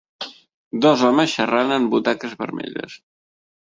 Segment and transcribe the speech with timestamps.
[0.85, 2.97] Dos homes xerrant en butaques vermelles.